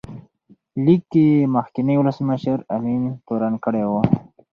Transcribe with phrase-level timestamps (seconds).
[0.83, 3.91] لیک کې یې مخکینی ولسمشر امین تورن کړی و.